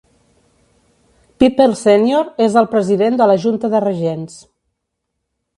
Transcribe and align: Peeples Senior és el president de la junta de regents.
Peeples 1.43 1.83
Senior 1.87 2.33
és 2.47 2.57
el 2.63 2.69
president 2.73 3.21
de 3.21 3.31
la 3.33 3.39
junta 3.47 3.73
de 3.75 3.83
regents. 3.89 4.43